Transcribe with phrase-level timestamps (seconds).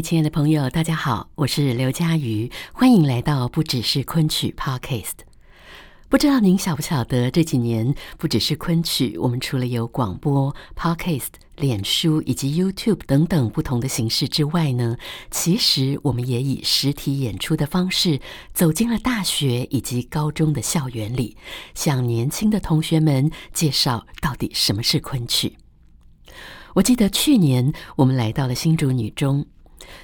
[0.00, 5.14] 亲爱的朋友，大家好，我是刘佳瑜，欢迎来到不只是昆曲 Podcast。
[6.08, 14.96] 不知道您晓不晓得，这几年不只是昆曲，我们除了有广播、Podcast、脸书以及 YouTube 等等不同的形式之外呢，
[15.30, 18.20] 其实我们也以实体演出的方式
[18.52, 21.36] 走进了大学以及高中的校园里，
[21.74, 25.56] 向年轻的同学们介绍到底什么是昆曲。
[26.74, 29.44] 我记得去年我们来到了新竹女中。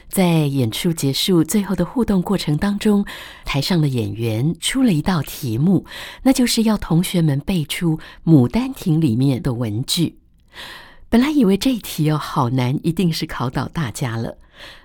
[0.09, 3.05] 在演出结束最后的互动过程当中，
[3.45, 5.85] 台上的演员出了一道题目，
[6.23, 10.19] 那就是要同学们背出《牡丹亭》里面的文句。
[11.09, 14.39] 本来以为这题哦好难，一定是考倒大家了，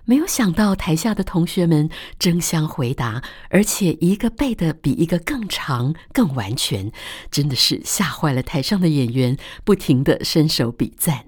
[0.06, 1.90] 没有想到台下的同学们
[2.20, 6.92] 争相回答，而且一个背得比一个更长、更完全，
[7.32, 11.26] 真的是吓坏了台上的演员，不停地伸手比赞。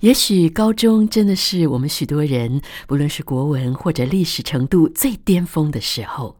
[0.00, 6.36] 也许高中真的是我们许多人，不论是国文或者历史程度最巅峰的时候，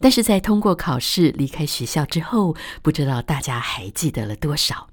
[0.00, 4.88] 但是在通过考试离开学校之后，不知道大家还记得了多少？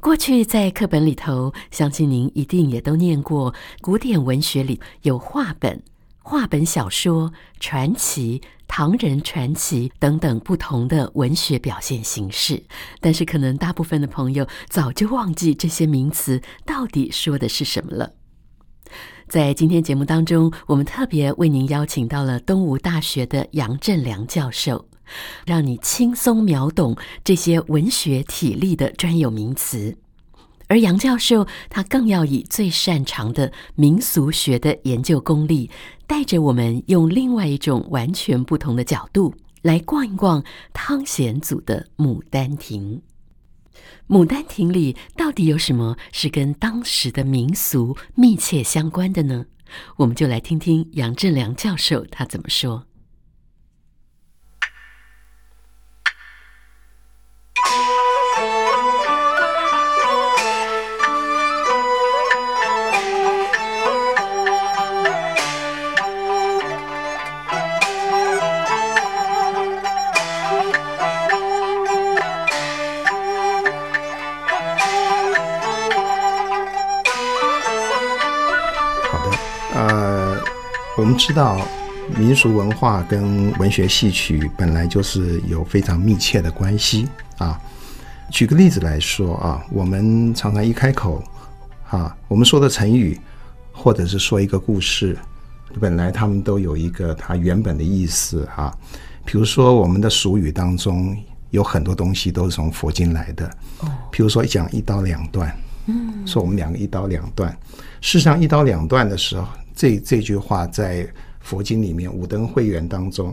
[0.00, 5.82] 过去在课本里头，相信您一定也都念过，古典文学里有话本。
[6.28, 12.64] 话本小说、传奇、唐人传奇等等不同的文学表现形式，
[13.00, 18.14] 但是可能大部分的朋友早就忘记这些名词到底说的是什么了。
[19.28, 24.88] 在今天节目当中，我们特别为您邀请到了东吴大学的杨振良教授，
[25.46, 29.96] 让你轻松秒懂这些文学体例的专有名词。
[30.68, 35.70] 而杨教授他更要以最擅长的民俗学的研究功力，
[36.06, 43.00] 带着我们用另外一种完全不同的角度来逛一逛汤显祖的《牡丹亭》。
[44.14, 49.46] 《牡丹亭》里到底有什么是跟当时的民俗密切相关的呢？
[49.96, 52.86] 我们就来听听杨振良教授他怎么说。
[81.06, 81.60] 们知道，
[82.18, 87.08] 民俗文化跟文学戏曲本来就是有非常密切的关系
[87.38, 87.60] 啊。
[88.32, 91.22] 举个例子来说啊，我们常常一开口，
[91.88, 93.18] 啊，我们说的成语，
[93.72, 95.16] 或者是说一个故事，
[95.80, 98.76] 本来他们都有一个它原本的意思啊。
[99.24, 101.16] 比如说，我们的俗语当中
[101.50, 103.46] 有很多东西都是从佛经来的。
[103.78, 103.88] 哦。
[104.10, 105.56] 比如说，讲一刀两断，
[105.86, 107.56] 嗯，说我们两个一刀两断。
[108.00, 109.46] 事实上，一刀两断的时候。
[109.76, 111.06] 这这句话在
[111.38, 113.32] 佛经里面《五灯会元》当中，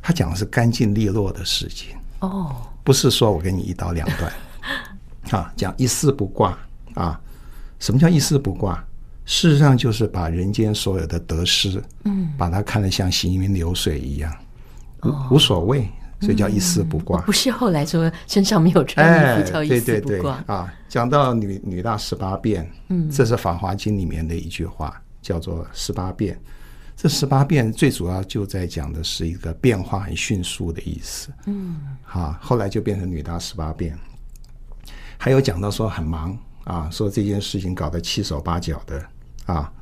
[0.00, 4.32] 他讲的是干净利落的事情哦，不是说我跟你一刀两断
[5.30, 6.58] 啊，讲一丝不挂
[6.94, 7.20] 啊。
[7.78, 8.82] 什么叫一丝不挂？
[9.24, 14.32] 事实上就是把人间所有的得失，嗯，把它看得像行云流水一样，
[15.02, 15.88] 无无所谓，
[16.20, 17.20] 所以叫一丝不挂。
[17.22, 20.72] 不是后来说身上没有穿衣服叫一丝不挂，对对对啊。
[20.88, 25.01] 讲到女女大十八变，嗯，这是《法华经》里面的一句话。
[25.22, 26.38] 叫做十八变，
[26.94, 31.32] 这十八变最主要就在讲的是一个变化很迅速的意思。
[31.46, 33.96] 嗯，啊，后来就变成女大十八变。
[35.16, 39.02] 还有讲到说很忙啊，说这件事情搞得七手八脚的
[39.46, 39.72] 啊。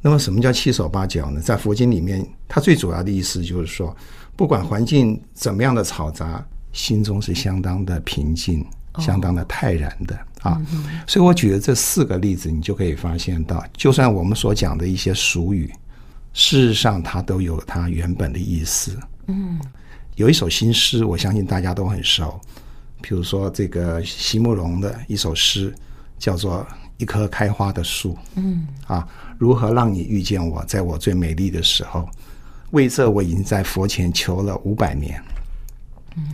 [0.00, 1.40] 那么什么叫七手八脚呢？
[1.40, 3.94] 在佛经里面，它最主要的意思就是说，
[4.36, 8.64] 不管环境怎么样的嘈杂，心中是相当的平静。
[9.00, 10.60] 相当的泰然的啊，
[11.06, 15.72] 所以我举的这四个例子，你就可以发现到，就算我们所讲的一些俗语，
[16.34, 18.94] 事实上它都有它原本的意思。
[19.26, 19.58] 嗯，
[20.16, 22.38] 有一首新诗，我相信大家都很熟，
[23.00, 25.74] 比如说这个席慕蓉的一首诗，
[26.18, 26.58] 叫做
[26.98, 28.12] 《一棵开花的树》。
[28.34, 29.08] 嗯，啊，
[29.38, 32.06] 如何让你遇见我，在我最美丽的时候？
[32.72, 35.22] 为这我已经在佛前求了五百年。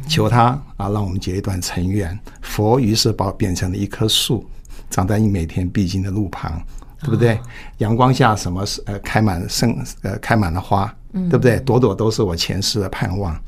[0.09, 0.47] 求他
[0.77, 2.19] 啊，让我们结一段尘缘。
[2.43, 4.45] 佛于是把我变成了一棵树，
[4.91, 6.61] 长在你每天必经的路旁，
[7.01, 7.39] 对不对？
[7.79, 11.59] 阳光下，什么是呃开满盛呃开满了花，对不对？
[11.61, 13.39] 朵朵都是我前世的盼望。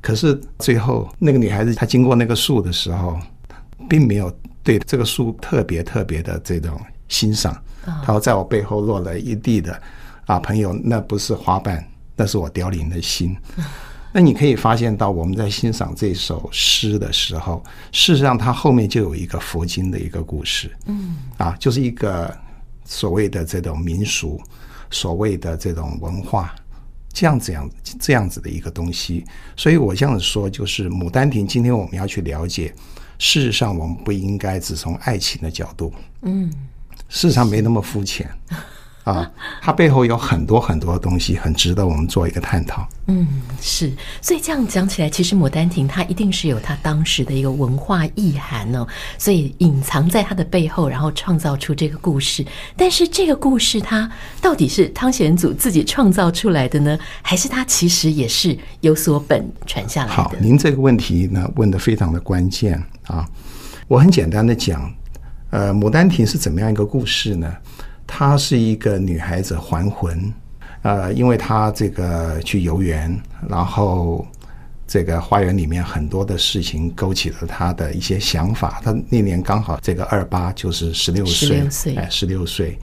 [0.00, 3.18] 可是最后，那个女孩子她经过那个树的时候，
[3.88, 4.32] 并没有
[4.62, 7.56] 对这个树特别特别的这种欣赏。
[7.84, 9.80] 她说：“在我背后落了一地的
[10.26, 11.84] 啊，朋友，那不是花瓣，
[12.14, 13.36] 那是我凋零的心。
[14.10, 17.62] ”那你可以发现到，我们在欣赏这首诗的时候，
[17.92, 22.34] 事实上它后面就有一个佛经的一个故事，嗯，啊，就是一个
[22.84, 24.40] 所谓的这种民俗，
[24.90, 26.54] 所谓的这种文化，
[27.12, 27.70] 这样这样
[28.00, 29.24] 这样子的一个东西。
[29.56, 32.74] 所以我这样子说，就是《牡丹亭》，今天我们要去了解，
[33.18, 36.50] 事实上我们不应该只从爱情的角度，嗯，
[37.10, 38.28] 事实上没那么肤浅。
[39.08, 39.30] 啊，
[39.62, 42.86] 它背后有很多很多的东西，很值得我们做一个探讨。
[43.06, 43.26] 嗯，
[43.58, 43.90] 是，
[44.20, 52.44] 所以这样讲起来，其实《牡丹亭》它一定是有它当时的一个文化意涵哦，所以隐藏在它的背后，然后创造出这个故事。
[52.76, 54.10] 但是这个故事它
[54.42, 60.12] 到底是汤显祖自己创造出来的呢，还是它其实也是有所本传下来的？
[60.12, 63.26] 好，您这个问题呢问的非常的关键啊！
[63.86, 64.92] 我很简单的讲，
[65.48, 67.50] 呃，《牡丹亭》是怎么样一个故事呢？
[68.10, 70.32] 她是一个女孩子还魂，
[70.80, 73.16] 呃，因为她这个去游园，
[73.46, 74.26] 然后
[74.86, 78.80] 这个花园里面很多的事情勾起了她的一些想法。
[78.82, 81.62] 她那年刚好这个二八就是十六岁，
[81.96, 82.78] 哎，十六岁，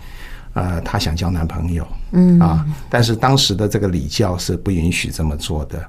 [0.53, 5.83] 呃，她想交男朋友，嗯啊，但是当时的这个礼教是不允许这么做的，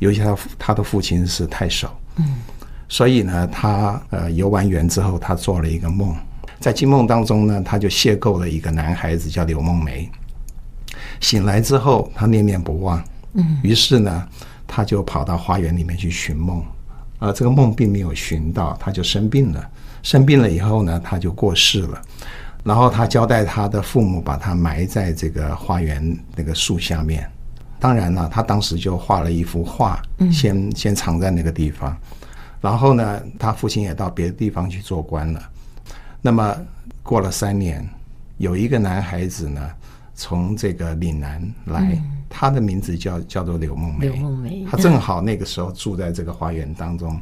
[0.00, 2.34] 尤其她她的父亲是太守，嗯，
[2.88, 6.12] 所以呢，她呃游完园之后，她做了一个梦。
[6.58, 10.10] 在惊梦当中呢，他就邂逅了一个男孩子，叫柳梦梅。
[11.20, 13.02] 醒来之后，他念念不忘。
[13.34, 14.28] 嗯，于是呢，
[14.66, 16.62] 他就跑到花园里面去寻梦。
[17.18, 19.70] 而这个梦并没有寻到，他就生病了。
[20.02, 22.00] 生病了以后呢，他就过世了。
[22.64, 27.30] 然后他交代他的父母把他埋在这个花园那个树下面。
[27.78, 30.00] 当然了，他当时就画了一幅画，
[30.32, 31.96] 先先藏在那个地方。
[32.60, 35.42] 然后呢，他父亲也到别的地方去做官了。
[36.22, 36.56] 那么
[37.02, 37.88] 过了三年，
[38.38, 39.60] 有一个男孩子呢，
[40.14, 44.08] 从这个岭南来，嗯、他的名字叫叫做柳梦梅。
[44.08, 47.20] 柳梦梅，他正好那个时候住在这个花园当中，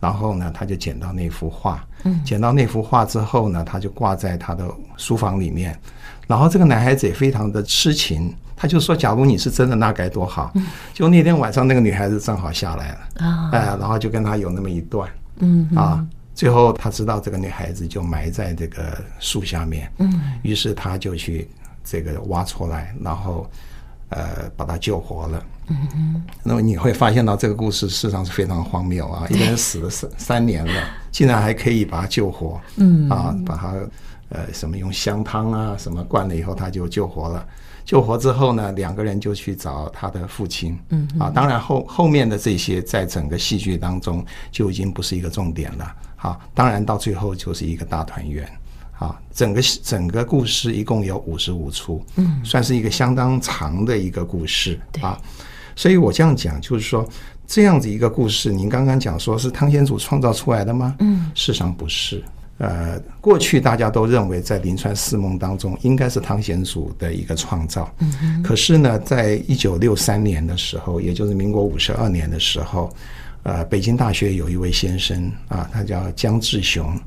[0.00, 1.84] 然后呢，他就捡到那幅画。
[2.04, 5.78] 嗯，捡到那幅画之后呢，他就挂在他的书房里面。
[6.26, 10.50] 然后这个男孩子也非常的痴情，他就说：“假如你是真的，那该多好。
[10.54, 16.06] 嗯”就那天晚上，那个女孩子正好下来了啊，哎，然后就跟他有那么一段，嗯啊。
[16.34, 21.48] 最后他知道这个女孩子就埋在这个树下面，嗯，于是他就去
[21.84, 23.48] 这个挖出来，然后
[24.08, 26.22] 呃把她救活了，嗯嗯。
[26.42, 29.26] 那么你会发现到这个故事事实上是非常荒谬啊！
[29.30, 33.74] 一个人死了三三年了，竟然还可以把他救活，嗯啊，把他
[34.30, 37.46] 呃什么用香汤啊什么灌了以后他就救活了。
[37.84, 40.78] 救活之后呢，两个人就去找他的父亲。
[40.90, 45.94] 嗯啊，当然后后面的这些在整个戏剧当中就已经不是一个重点了。
[46.22, 48.48] 好，当然到最后就是一个大团圆。
[48.96, 54.78] 啊，整个整个故事一共有五十五出，嗯，算是一个相当长的一个故事。
[55.00, 55.20] 啊，
[55.74, 57.04] 所以我这样讲就是说，
[57.44, 60.94] 这样子一个故事，您刚刚讲说是汤显祖创造出来的吗？
[61.00, 62.22] 嗯，事实上不是。
[62.58, 67.92] 呃，过去大家都认为在《临川四梦》当中应该是汤显祖的一个创造。
[67.98, 72.88] 嗯，可是呢，在一九六三年的时候，也就是民国五十二年的时候，
[73.44, 76.98] 呃，北京大学有一位先生啊，他叫江志雄。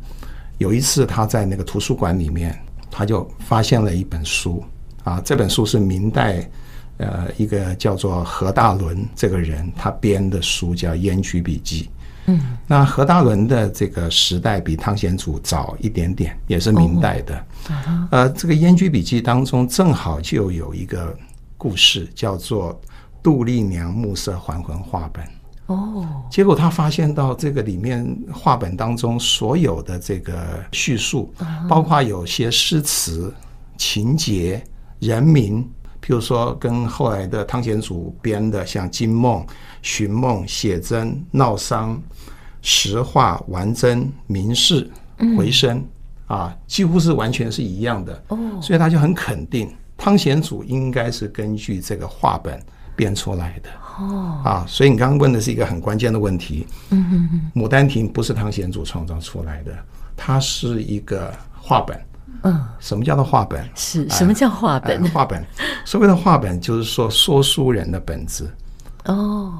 [0.57, 2.57] 有一次他在那个图书馆里面，
[2.89, 4.63] 他就发现了一本书
[5.03, 6.49] 啊，这本书是明代
[6.97, 11.83] 呃一个叫做何大伦这个人他编的书，叫《燕居笔记》。
[12.27, 17.37] 嗯，那何大伦的这个时代比汤显祖早一点点，也是明代的。
[17.69, 21.15] 哦、呃，这个《燕居笔记》当中正好就有一个
[21.57, 22.81] 故事，叫做
[23.21, 25.23] 杜丽娘暮色还魂画本。
[25.67, 31.33] 哦，结果他发现到这个里面话本当中所有的这个叙述，
[31.67, 33.33] 包括有些诗词、
[33.77, 34.63] 情节、
[34.99, 35.61] 人名，
[36.01, 39.41] 譬如说跟后来的汤显祖编的，像《金梦》、
[39.81, 41.95] 《寻梦》、《写真》、《闹丧》。
[42.67, 44.89] 实话、完真、明示、
[45.37, 45.77] 回声、
[46.29, 48.23] 嗯，啊，几乎是完全是一样的。
[48.29, 52.59] 哦，所以他就很肯定，汤显祖应该是根据这个话本
[52.95, 53.69] 编出来的。
[53.99, 56.67] 哦，啊，所以你刚刚问的是一个很关键的问题。
[56.89, 59.71] 嗯哼哼，《牡丹亭》不是汤显祖创造出来的，
[60.17, 61.99] 它是一个画本。
[62.43, 63.67] 嗯，什么叫做画本？
[63.75, 65.09] 是什么叫画本？
[65.11, 65.43] 话本，
[65.85, 68.51] 所谓的画本就是说说书人的本子。
[69.05, 69.53] 哦。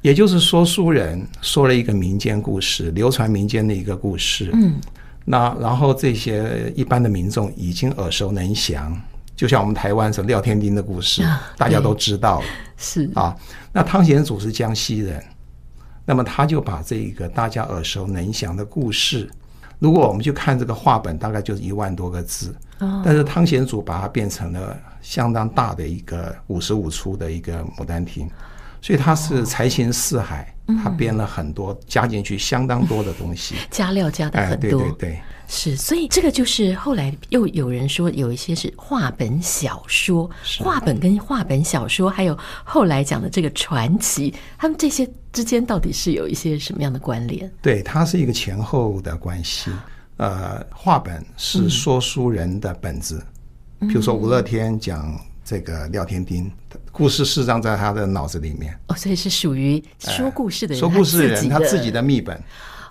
[0.00, 4.50] 也就是说书人说了一个民间故事，流传民间的一个故事。
[4.52, 4.80] 嗯，
[5.24, 9.00] 那然后这些一般的民众已经耳熟能详，
[9.34, 12.46] 就像我们台湾是廖天丁的故事，啊、大家都知道了。
[12.76, 13.36] 是啊，
[13.72, 15.22] 那汤显祖是江西人，
[16.04, 19.30] 那么他就把这个大家耳熟能详的故事，
[19.78, 22.54] 如果我们去看这个话本，大概就是一万多个字。
[22.78, 28.26] 哦、但是汤显祖把它变成了相当大的一个五十五出的一个《牡丹亭》。
[28.82, 35.76] 所以他是才情四海，哦、他编了很多，嗯、加进去相当多的东西， 加料加的很多，哎、对对对，是。
[35.76, 47.48] 所以这个就是后来又有人说有一些是话本小说，是话本跟话本小说，还有后来讲的这个传奇，他们这些之间到底是有一些什么样的关联？
[47.62, 49.70] 对，它是一个前后的关系。
[50.16, 53.24] 呃，话本是说书人的本子，
[53.78, 55.16] 比、嗯、如说武乐天讲。
[55.52, 56.50] 这个廖天丁
[56.90, 62.42] 故事事实上在他的脑子里面哦，所以是属于说故事的人，说故事的人他自己的秘本，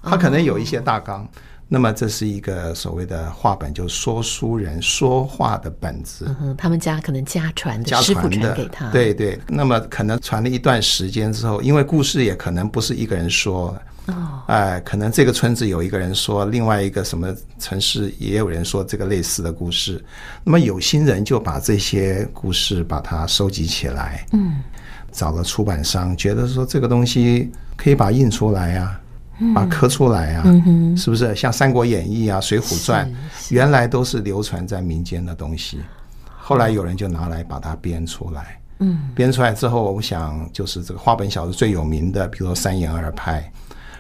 [0.04, 1.24] 他可能有一些大纲。
[1.24, 1.28] 哦、
[1.74, 6.26] 那么这是一个所谓的话本，就是说书人说话的本子。
[6.28, 8.92] 嗯哼，他们家可能家传的，师傅传给他。
[8.92, 13.74] 对对，那么可能传了一段时间之后，因为故事也可能不是一个人说。
[14.08, 20.04] 哦，哎，可能这个村子有一个人说，另外一个什么城市也有人说这个类似的故事。
[20.44, 24.56] 那么有心人就把这些故事把它收集起来，嗯，
[25.12, 29.00] 找了出版商，觉得说这个东西可以把它印出来呀，
[29.54, 31.36] 把它刻出来啊，嗯，是不是？
[31.36, 33.10] 像《三国演义》啊，《水浒传》，
[33.50, 35.80] 原来都是流传在民间的东西，
[36.38, 43.52] 后来有人就拿来把它编出来，嗯，编出来之后，我想就是这个话本小说最有名的，比如说三言二拍。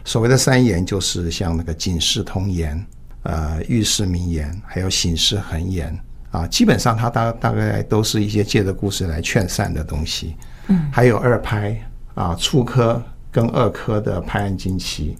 [0.03, 2.85] 所谓的三言，就是像那个警世通言、
[3.23, 5.97] 呃喻世名言，还有醒世恒言
[6.31, 10.35] 啊，基本上它大大概都是一些借着故事来劝善的东西。
[10.67, 11.79] 嗯，还有二拍
[12.15, 15.17] 啊，初科跟二科的拍案惊奇。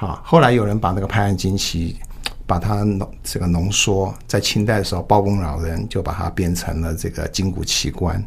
[0.00, 1.98] 好，后来有人把那个拍案惊奇，
[2.46, 8.18] 把它浓这个浓缩，在清代的时候，包公老人就把它变成了这个《筋骨奇观》。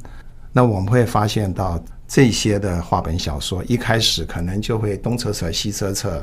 [0.51, 1.83] 那我们会发现到。
[2.05, 6.21] 这些的话本小说一开始可能就会东扯扯西扯扯，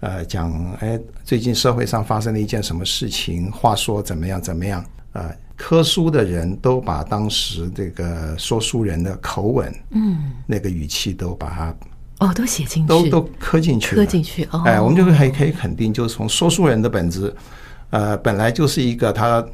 [0.00, 11.74] 呃，讲哎，最近社会上发生了一件什么事情，话说怎么样怎么样，呃，科书的人都把当时这个说书人的口吻，嗯，那个语气都把它
[12.18, 17.34] 哦都写进去，都都刻进去，刻进去哦，哎，我们就可以可以肯定，就是从说书人的本子，
[17.90, 19.44] 呃，本来就是一个他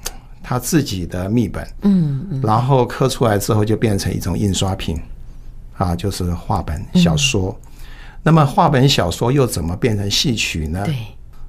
[0.43, 5.01] 他自己的秘本，嗯，嗯，然后刻出来之后就变成一种印刷品。
[5.77, 7.49] 啊，就是话本小说。
[7.49, 7.71] 嗯、
[8.23, 10.85] 那么话本小说又怎么变成戏曲呢？
[10.85, 10.95] 对，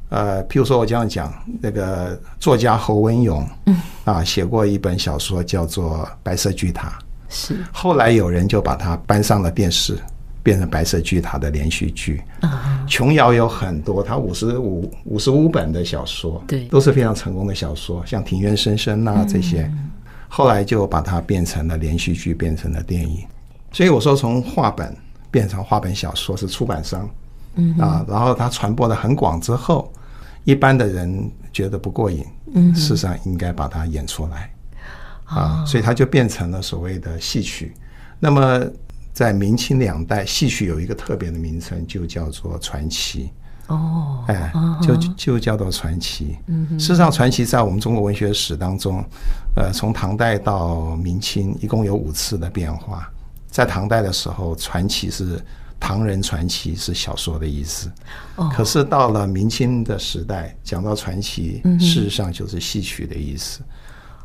[0.09, 1.31] 呃，譬如说我这样讲，
[1.61, 6.89] 那个作家侯文咏，嗯，啊，写过一本小说叫做《白色巨塔》，
[7.29, 7.55] 是。
[7.71, 9.95] 后来有人就把它搬上了电视，
[10.45, 12.21] 变成《白色巨塔》的连续剧。
[12.41, 19.89] 啊，琼瑶有很多，他五十五五十五本的小说，对，都是非常成功的小说，像《庭院深深》呐这些，嗯、
[20.27, 23.25] 后来就把它变成了连续剧，变成了电影。
[23.71, 24.95] 所以我说，从画本
[25.31, 27.09] 变成画本小说是出版商，
[27.55, 29.91] 嗯啊，然后它传播的很广之后，
[30.43, 32.23] 一般的人觉得不过瘾，
[32.53, 34.53] 嗯，事实上应该把它演出来，
[35.23, 37.73] 啊，所以它就变成了所谓的戏曲。
[38.19, 38.63] 那么
[39.15, 43.31] 在明清两代，戏曲有一个特别的名称，就叫做传奇。
[43.67, 46.35] 哦，哎，就就叫做传奇。
[46.47, 49.01] 嗯，事实上，传奇在我们中国文学史当中，
[49.55, 53.09] 呃，从唐代到明清，一共有五次的变化。
[53.47, 55.41] 在唐代的时候，传奇是
[55.79, 57.89] 唐人传奇是小说的意思，
[58.35, 63.61] 哦可是到了明清的时代，讲到传奇，事实上就是戏曲的意思。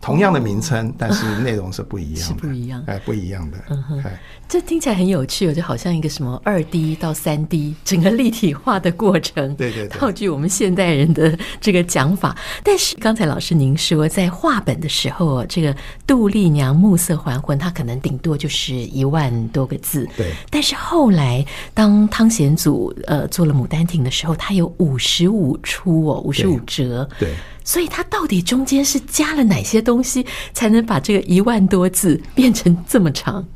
[0.00, 3.58] 同样的名称，哦、但是内容是不一样的，是不一样，哎，不一样的。
[3.68, 9.54] 嗯哼，哎，这听起来很有趣，就好像一个什么二 D 到三 D 整个立体化的过程。
[9.56, 12.34] 对对对，套句我们现代人的这个讲法。
[12.64, 15.76] 但是刚才老师您说，在话本的时候，这个
[16.06, 20.08] 杜丽娘暮色还魂，它可能顶多就是一万多个字。
[20.16, 20.32] 对。
[20.48, 27.06] 但是后来，当汤显祖呃做了《牡丹亭》的时候，它有五十五出哦，五十五折。
[27.18, 27.34] 对。
[27.62, 33.46] 对所以它到底中间是加了哪些东西，才能把这个一万多字变成这么长？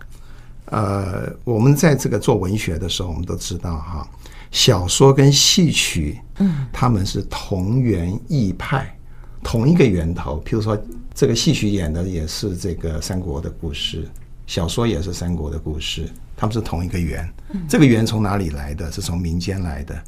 [0.67, 4.09] 呃，我们在这个做文学的时候，我们都知道哈，
[4.51, 8.97] 小说跟戏曲，嗯，他们是同源异派，
[9.43, 10.43] 同一个源头。
[10.45, 10.77] 譬如说，
[11.15, 14.09] 这个戏曲演的也是这个三国的故事，
[14.47, 17.29] 小说也是三国的故事，他们是同一个源。
[17.69, 18.91] 这个源从哪里来的？
[18.91, 20.03] 是从民间来的，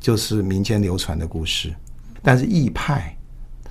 [0.00, 1.72] 就是民间流传的故事。
[2.20, 3.16] 但是异派。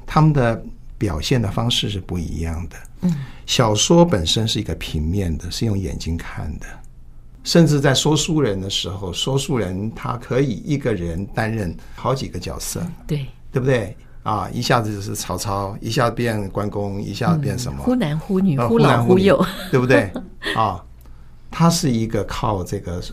[0.05, 0.63] 他们的
[0.97, 2.75] 表现的方式是不一样的。
[3.01, 6.65] 嗯，小说本身是一个平面的，是用眼睛看的。
[7.43, 13.95] 甚至在说书人的时候，说书人他可以一个人担任好几个角色，对，对不对？
[14.23, 17.83] 啊，一下子就是曹操，一下子变关公，一下子变什么？
[17.83, 20.09] 忽男忽女，忽老忽幼， 对不对？
[20.55, 20.81] 啊，
[21.51, 23.03] 他是一个靠这个，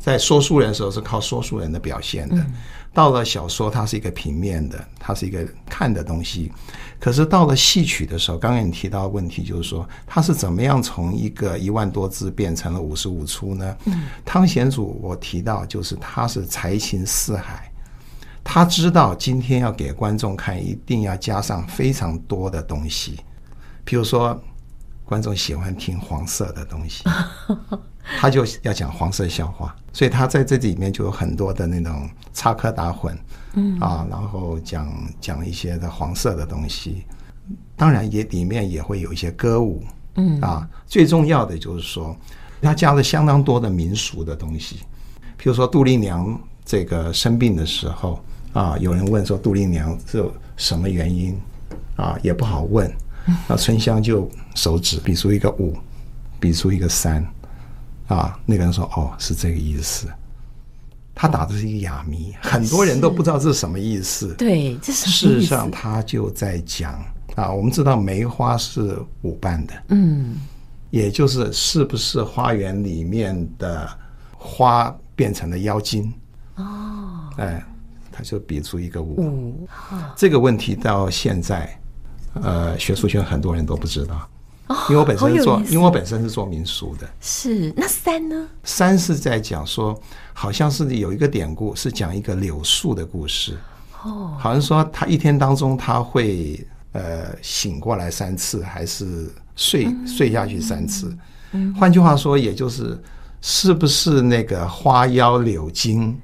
[0.00, 2.44] 在说书人的时候是靠说书人的表现的。
[2.92, 6.50] 到了小说，它是一个平面的，它是一个看的东西。
[6.98, 13.76] 可是到了戏曲的时候，刚刚你提到的问题就是说，它是怎么样从一个一万多字变成了五十五出呢？
[13.84, 17.70] 嗯，汤显祖我提到就是他是才情四海，
[18.42, 23.20] 他知道今天要给观众看，一定要加上非常多的东西，
[23.86, 24.42] 譬如说
[25.10, 27.02] 观众喜欢听黄色的东西。
[28.20, 33.12] 他就要讲黄色笑话，所以他在这里面就有很多的那种插科打诨，
[33.54, 33.76] 嗯。
[33.80, 34.88] 啊，然后讲
[35.20, 37.02] 讲一些的黄色的东西，
[37.74, 39.82] 当然也里面也会有一些歌舞，
[40.14, 40.40] 嗯。
[40.40, 42.16] 啊，最重要的就是说，
[42.62, 44.76] 他加了相当多的民俗的东西，
[45.36, 50.24] 譬如说杜丽娘这个生病的时候啊，有人问说杜丽娘是
[50.56, 51.36] 什么原因
[51.96, 52.88] 啊，也不好问，
[53.48, 55.76] 那春香就手指比出一个五，
[56.38, 57.26] 比出一个三。
[58.08, 60.08] 啊，那个人说：“哦，是这个意思。”
[61.14, 64.34] 他打的是一个哑谜，很多人都不知道这是什么意思。
[64.34, 66.94] 对，这是事实上他就在讲
[67.36, 67.52] 啊。
[67.52, 70.36] 我们知道梅花是五瓣的，嗯，
[70.90, 73.88] 也就是是不是花园里面的
[74.32, 76.12] 花变成了妖精？
[76.56, 77.62] 哦，哎，
[78.10, 79.68] 他就比出一个五。
[80.16, 81.78] 这个问题到现在，
[82.34, 84.28] 呃，学术圈很多人都不知道。
[84.88, 87.08] 因为我本身是做，因为我本身是做民俗的。
[87.20, 88.46] 是那三呢？
[88.62, 90.00] 三是在讲说，
[90.32, 93.58] 好像是有一个典故，是讲一个柳树的故事。
[94.04, 101.12] 哦，好像说他一天当中他会呃醒过来三次，还是睡睡下去三次。
[101.50, 102.96] 嗯，换句话说，也就是
[103.40, 106.16] 是不是那个花妖柳精，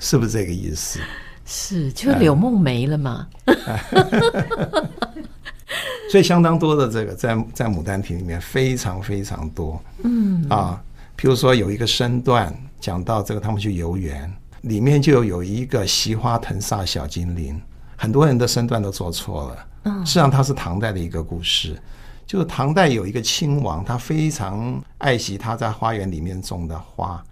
[0.00, 0.98] 是不是这个意思？
[1.44, 3.26] 是，就柳梦梅了嘛。
[6.10, 10.46] 所以相当多的这个在在《牡丹亭》里面非常非常多，嗯。
[10.48, 10.80] 啊，
[11.18, 17.60] 譬如说有一个身段讲到这个他们去游园，里面就有一个惜花腾煞小精灵，
[17.96, 21.76] 很多人的身段都做错了，嗯，实际上它是唐代的一个故事，
[22.26, 27.22] 就是唐代有一个亲王，他非常爱惜他在花园里面种的花，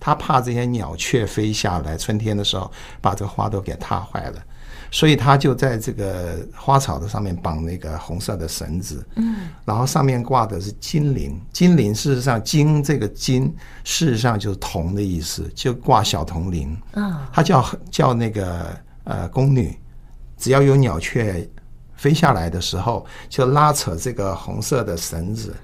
[0.00, 4.42] 他怕这些鸟雀飞下来，春天的时候把这个花都给踏坏了。
[4.90, 19.78] 所以他就在这个花草的上面绑那个红色的绳子，嗯，然后上面挂的是金铃，金铃事实上金这个金事实上就是铜的意思，就挂小铜铃，嗯，他叫叫那个呃宫女，
[20.38, 21.46] 只要有鸟雀
[21.94, 25.54] 飞下来的时候，就拉扯这个红色的绳子。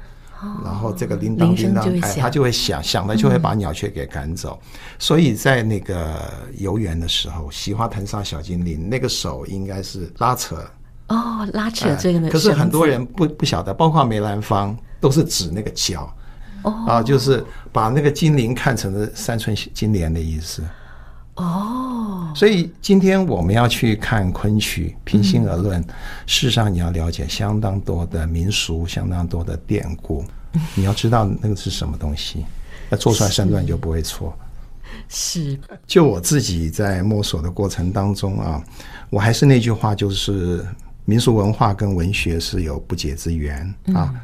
[0.65, 4.59] 然后这个铃铛铃铛，哎，他就会响响了，就会把鸟雀给赶走。
[4.99, 10.57] 所以在那个游园的时候，惜花腾煞小精灵，那个手应该是拉扯。
[11.09, 12.29] 哦，拉扯这个呢。
[12.31, 16.13] 可是很多人不不晓得，包括梅兰芳都是指那个脚
[16.63, 20.63] 哦，啊，就是把那个精灵看成了三寸金莲的意思。
[21.37, 21.94] 哦。
[22.35, 25.81] 所以今天我们要去看昆曲，平心而论，
[26.27, 30.25] 事实上你要了解相当多的民俗，相当多的典故。
[30.75, 32.45] 你要知道那个是什么东西，
[32.89, 34.37] 那做出来身段就不会错。
[35.09, 38.63] 是，就我自己在摸索的过程当中啊，
[39.11, 40.65] 我还是那句话，就是
[41.05, 44.15] 民俗文化跟文学是有不解之缘啊。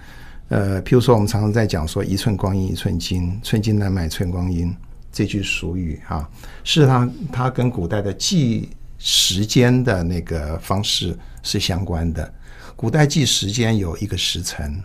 [0.48, 4.72] 呃，譬如说我们常常在讲说“一寸光阴一寸金，寸金难买寸光阴”
[5.12, 6.28] 这句俗语啊，
[6.64, 8.68] 是它它跟古代的计
[8.98, 12.32] 时间的那个方式是相关的。
[12.76, 14.82] 古代计时间有一个时辰。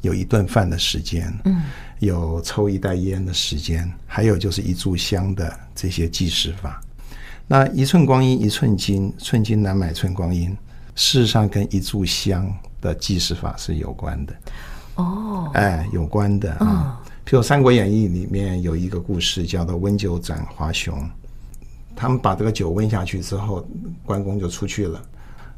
[0.00, 1.62] 有一顿饭的时间，嗯，
[2.00, 6.80] 有抽一袋烟的时间，还有就是一炷香的这些计时法。
[7.46, 10.50] 那一寸光阴一寸金，寸金难买寸光阴，
[10.96, 14.34] 事实上跟一炷香的计时法是有关的。
[14.96, 17.00] 哦，哎，有关的啊。
[17.06, 20.94] 譬如《三国演义》里面有一个故事，叫做温酒斩华雄。
[21.94, 23.66] 他们把这个酒温下去之后，
[24.04, 25.00] 关公就出去了。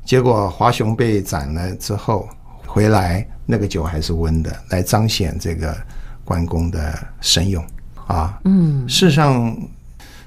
[0.05, 2.29] 结果华雄被斩了之后。
[2.67, 5.77] 回来，那个酒还是温的，来彰显这个
[6.25, 7.65] 关公的神勇
[8.07, 8.41] 啊。
[8.47, 9.57] 嗯，事实上，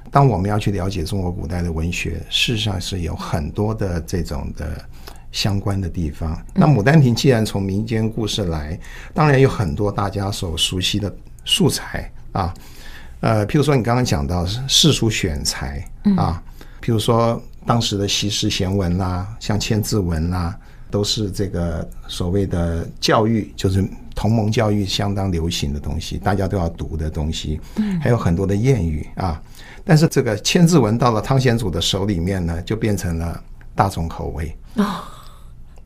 [0.10, 4.81] 当我们要去了解中国古代的文学，事实上是有很多的这种的
[5.29, 6.41] 相关的地方。
[6.53, 8.79] 那《牡丹亭》既然从民间故事来，
[9.13, 11.13] 当然有很多大家所熟悉的
[11.47, 12.53] 素材啊。
[13.21, 15.83] 呃，譬如说你刚刚讲到世俗选材
[16.15, 16.39] 啊，
[16.79, 20.55] 譬如说当时的习诗贤文啦，像千字文啦。
[20.89, 27.60] 都是这个所谓的教育，就是同盟教育相当流行的东西，大家都要读的东西。
[27.75, 29.41] 嗯，还有很多的谚语啊。
[29.83, 33.43] 但是这个千字文到了汤显祖的手里面呢，就变成了
[33.75, 34.57] 大众口味。
[34.75, 34.86] 哦，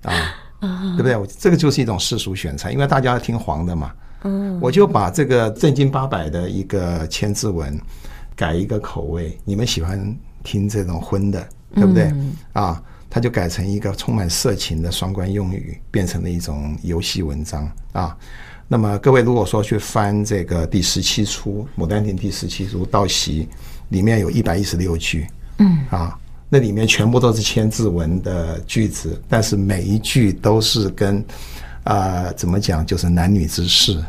[0.04, 1.36] 啊，对不对？
[1.40, 3.92] 这个就是一种世俗选材，因为大家要听黄的嘛。
[4.24, 7.80] 嗯，我就把这个正经八百的一个千字文
[8.36, 12.04] 改一个口味，你们喜欢听这种荤的，对不对？
[12.06, 18.16] 嗯、啊，他就改成一个充满色情的双关用语，变成了一种游戏文章啊。
[18.68, 23.44] 那么各位如果说去翻这个第十七出《牡丹亭》第十七出《道席》，
[23.90, 31.26] 里面有一百一十六句，嗯啊，那里面全部都是千字文的句子，但是每一句都是跟。
[31.84, 32.86] 啊、呃，怎么讲？
[32.86, 34.04] 就是男女之事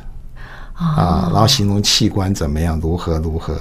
[0.74, 3.54] 啊，然后形容器官怎么样，如何如何，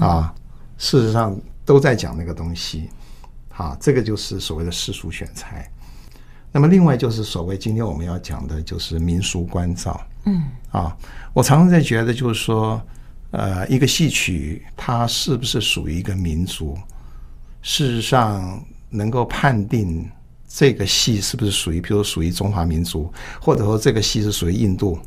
[0.00, 0.32] 啊，
[0.78, 2.88] 事实上都在讲那个东西，
[3.54, 5.70] 啊，这个就是所谓的世俗选材。
[6.50, 10.00] 那么另外就是所谓今天我们要讲的，就是民俗关照。
[10.24, 10.96] 嗯，啊，
[11.34, 12.80] 我常常在觉得，就是说，
[13.32, 16.74] 呃，一个戏曲它是不是属于一个民族，
[17.60, 20.08] 事实上能够判定。
[20.56, 24.98] 这个戏是不是属于，比如属于中华民族，或者说这个戏是属于印度？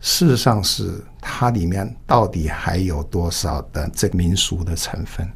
[0.00, 5.30] 事实上是它里面到底还有多少的这个民俗的成分？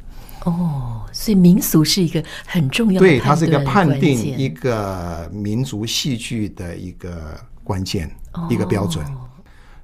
[0.45, 9.05] 哦，所以民俗是一个很重要的，对，它是一个判定一个民族戏剧的一个关键，哦、一个标准。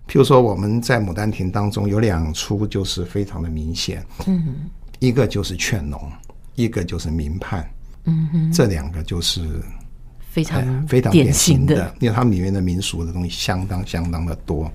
[0.08, 6.12] 譬如说，我们在《牡丹亭》当中有两出就是非常的明显，嗯，一个就是劝农，
[6.56, 7.70] 一个就是民盼。
[8.06, 9.42] 嗯哼，这两个就是
[10.30, 14.72] 非常非常典型的，因为他们里面的民俗的东西相当相当的多。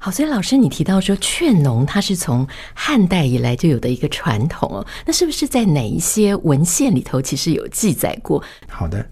[0.00, 8.40] 好，所以老师你提到说劝农，它是从汉代以来就有的一个传统哦，那是不是在哪一些文献里头其实有记载过？
[8.68, 9.04] 好的，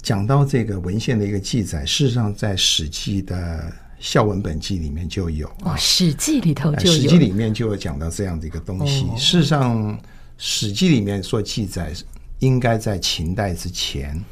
[0.00, 3.36] 讲到这个文献的一个记载，事实上在《史记》的
[3.98, 9.06] 《孝文本纪》里面就有哦，《史记》里头就有，《史记》里面就有讲到这样的一个东西。
[9.06, 9.92] 哦、事实上，
[10.36, 11.92] 《史记》里面所记载。
[12.40, 14.22] 应该在秦代之前，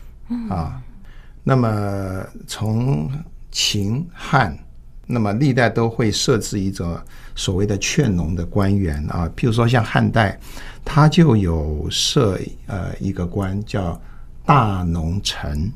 [0.49, 0.81] 啊，
[1.43, 3.11] 那么从
[3.51, 4.57] 秦汉，
[5.07, 6.99] 那么历代都会设置一种
[7.35, 10.39] 所谓的劝农的官员啊，譬如说像汉代，
[10.85, 14.01] 他就有设呃一个官叫
[14.45, 15.71] 大农臣，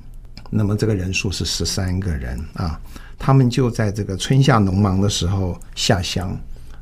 [0.51, 2.81] 那么这个人数是十三个人啊，
[3.19, 6.39] 他们就在这个春夏农忙的时候下乡，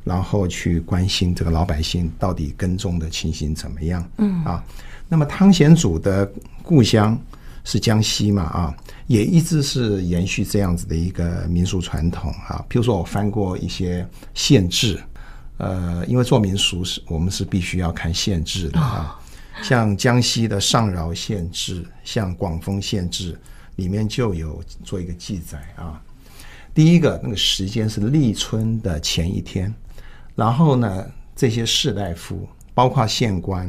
[0.09, 4.64] 然后去关心这个老百姓到底耕种的情形怎么样，嗯啊。
[5.07, 6.31] 那么汤显祖的
[6.62, 7.18] 故乡
[7.62, 8.44] 是江西嘛？
[8.44, 8.75] 啊，
[9.07, 12.64] 也一直是延续这样子的一个民俗传统啊。
[12.71, 14.99] 譬如说我翻过一些县志，
[15.59, 19.21] 呃，因为做民俗是我们是必须要看县志的啊。
[19.62, 23.38] 像江西的上饶县志，像广丰县志，
[23.77, 26.01] 里面就有做一个记载啊。
[26.75, 29.75] 第一个那个时间是立春的前一天，
[30.38, 33.68] 然后呢，这些士大夫包括县官。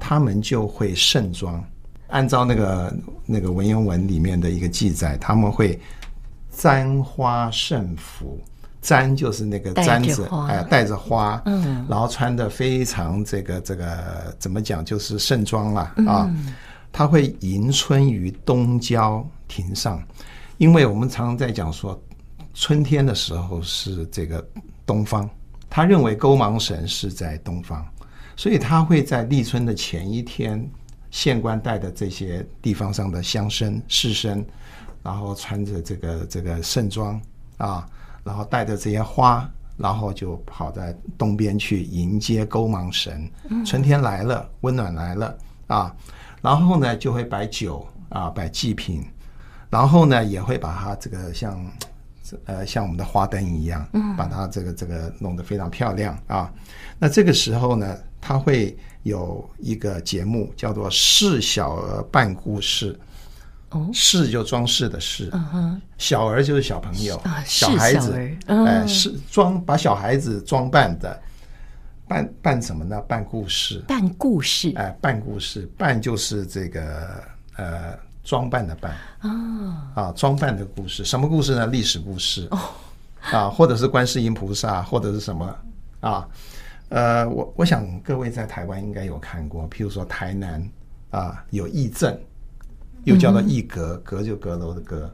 [0.00, 1.60] 他们就会盛装，
[2.06, 5.76] 按照那个那个文言文里面的一个记载，他们会
[6.50, 8.40] 簪花盛服，
[8.80, 16.32] 簪就是那个簪子，哎，带着花，嗯，然后穿的非常这个这个怎么讲，就是盛装了啊。
[16.92, 20.00] 他会迎春于东郊亭上，
[20.58, 22.00] 因为我们常常在讲说，
[22.54, 24.48] 春天的时候是这个
[24.86, 25.28] 东方，
[25.70, 27.86] 他认为勾芒神是在东方。
[28.36, 30.64] 所以他会在立春的前一天，
[31.10, 34.44] 县官带的这些地方上的乡绅士绅，
[35.02, 37.20] 然后穿着这个这个盛装
[37.56, 37.84] 啊，
[38.22, 43.28] 然后带着这些花，然后就跑在东边去迎接勾芒神。
[43.66, 45.96] 春天来了，温暖来了啊，
[46.40, 49.04] 然后呢就会摆酒啊，摆祭品，
[49.68, 51.60] 然后呢也会把它这个像
[52.46, 53.86] 呃像我们的花灯一样，
[54.16, 56.52] 把它这个这个弄得非常漂亮啊。
[56.98, 62.98] 那这个时候呢，它会有一个节目叫做“饰小儿办故事”，
[63.70, 71.20] 哦，饰就装饰的饰，嗯哼，小儿就是小朋友，小孩子，哎，是装把小孩子装扮的，
[72.06, 73.00] 扮扮什么呢？
[73.02, 77.22] 扮故事，扮故事，哎，扮故事，扮就是这个
[77.56, 78.92] 呃装扮的扮。
[79.20, 81.66] 啊，啊，装扮的故事，什么故事呢？
[81.68, 82.46] 历史故事。
[82.50, 82.58] 哦，
[83.32, 85.56] 啊，或者是观世音菩萨，或者是什么。
[86.00, 86.28] 啊？
[86.90, 90.62] 呃，我我想各位在台湾应该有看过，譬如说台南
[91.08, 92.14] 啊有义正，
[93.04, 95.10] 又叫做义阁，阁就阁楼的阁，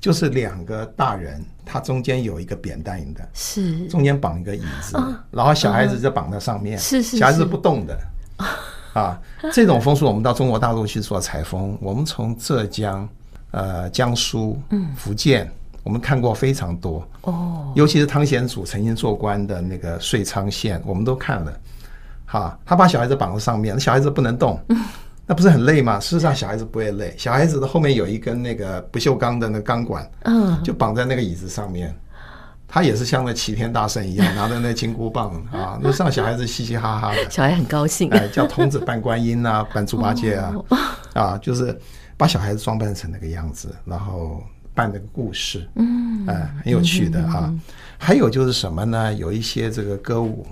[0.00, 3.86] 就是两个大人，他中间有一个扁担的，是。
[3.88, 4.98] 中间绑一个椅子，
[5.30, 7.98] 然后小孩子就绑在上面，是是，小孩子不动的，
[8.94, 9.20] 啊，
[9.52, 13.06] 这种风俗我们到中国大陆去做采风， 我们从浙江
[13.50, 14.58] 呃江苏、
[14.96, 15.50] 福建，
[15.82, 17.70] 我们看过非常多哦。
[17.74, 21.52] 尤其是汤显祖曾经做官的那个遂昌县，我们都看了。
[22.24, 24.58] 哈，他把小孩子绑在上面，那小孩子不能动，
[25.26, 25.98] 那不是很累吗？
[25.98, 31.94] 事实上，小孩子不会累，小孩子的后面有一根那个不锈钢的那个钢管，嗯，就绑在那个椅子上面。
[32.74, 40.52] 他也是像那齐天大圣一样， 拿着那金箍棒啊，那上小孩子嘻嘻哈哈的，小孩很高兴，哎，叫童子扮观音啊， 扮猪八戒啊，
[41.14, 41.78] 啊，就是
[42.16, 44.42] 把小孩子装扮成那个样子，然后
[44.74, 47.54] 扮那个故事，嗯，哎，很有趣的啊。
[47.96, 49.14] 还有就是什么呢？
[49.14, 50.44] 有一些这个歌舞，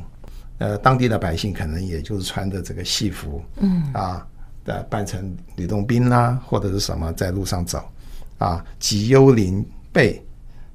[0.58, 4.24] 呃，当地的百姓可能也就是穿着这个戏服，嗯，啊，
[4.64, 7.82] 的扮成吕洞宾啦，或者是什么，在路上走，
[8.38, 10.24] 啊，及幽灵备。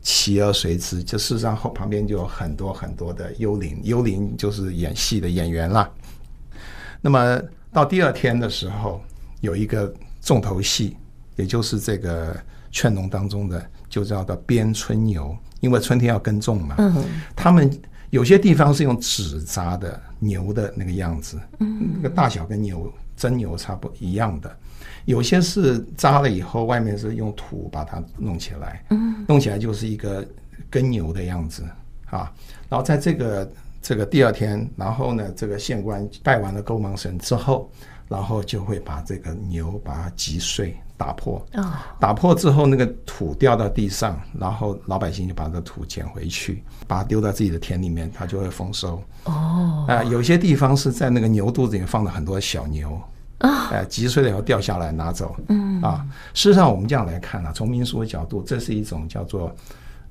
[0.07, 5.91] 骑而随之，这事实上后旁边就有很多很多的幽灵，幽灵就是演戏的演员啦。
[7.01, 7.37] 那么
[7.73, 9.01] 到第二天的时候，
[9.41, 10.95] 有一个重头戏，
[11.35, 12.33] 也就是这个
[12.71, 16.75] 劝农当中的，就叫做鞭春牛，因为春天要耕种嘛。
[16.77, 17.03] 嗯。
[17.35, 17.69] 他们
[18.09, 24.57] 有些地方是用纸扎的牛的那个样子，嗯，那个大小跟牛真牛差不多一样的。
[25.07, 30.23] 有些是扎了以后，外面是用土把它弄起来，嗯，弄起来就是一个
[30.69, 31.63] 耕牛的样子
[32.09, 32.29] 啊。
[32.67, 33.49] 然后在这个
[33.81, 37.71] 这个第二天，然后呢，这个县官拜完了勾芒神之后，
[38.09, 41.41] 然后就会把这个牛把它击碎、打破。
[42.01, 49.01] 打破之后，那个土掉到地上，然后老百姓就把这土捡回去，把它丢到自己的田里面，它就会丰收。
[49.23, 53.01] 哦，啊，有些地方是在那个牛肚子里面放了很多小牛。
[53.39, 55.35] 啊，哎，击碎了以后掉下来拿走。
[55.49, 59.55] 嗯啊，事实上我们这样来看呢、啊，从民俗的角度，这是一种叫做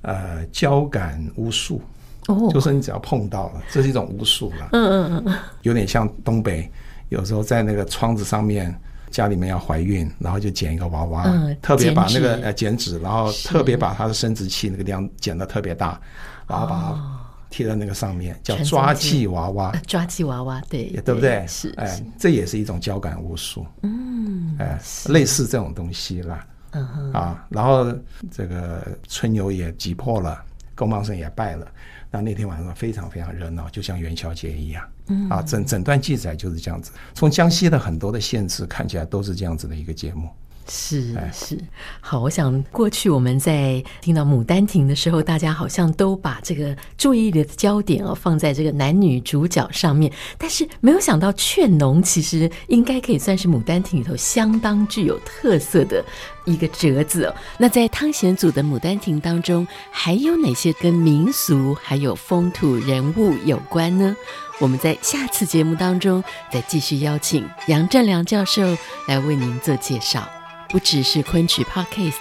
[0.03, 1.83] 呃交感巫术。
[2.29, 4.69] 哦，就是你只要碰到了，这是一种巫术了。
[4.73, 6.71] 嗯嗯嗯，有点像东北，
[7.09, 8.73] 有时候在那个窗子上面，
[9.11, 16.01] 家里面要怀孕，然后就剪一个娃娃，嗯、特别把那个呃剪纸，然后特别把它的生殖器那个地方剪得特别大，
[16.47, 17.26] 然后把它。
[17.57, 21.43] 贴在那个上面叫抓气娃娃，抓气娃娃，对，对不对？
[21.47, 27.91] 是，哎，这也是一种交感巫术，嗯，哎，类似这种东西啦，嗯，啊，然后
[28.31, 30.39] 这个春牛也挤破了，
[30.75, 31.67] 公茂生也败了，
[32.11, 40.29] 那那天晚上非常非常热闹，就像元宵节一样，嗯，啊，整整段记载就是这样子，从江西的很多的县志看起来都是这样子的一个节目。
[40.69, 41.57] 是是，
[42.01, 56.05] 好，我想过去我们在听到《牡丹亭》的时候，大家好像都把这个注意力的焦点哦放在这个男女主角上面，但是没有想到劝农其实应该可以算是《牡丹亭》里头相当具有特色的
[56.47, 57.35] 一个折子哦。
[57.59, 64.17] 那在汤显祖的《牡丹亭》当中，还有哪些跟民俗还有风土人物有关呢？
[64.59, 68.63] 我们在下次节目当中再继续邀请杨振良教授
[69.07, 70.27] 来为您做介绍。
[70.69, 72.17] 不只是昆曲 Podcast，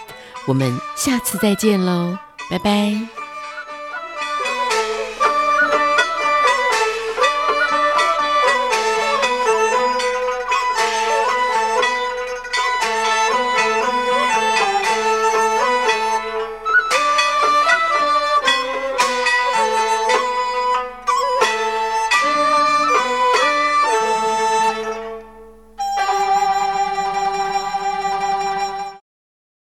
[0.45, 2.17] 我们下次再见喽，
[2.49, 3.24] 拜拜。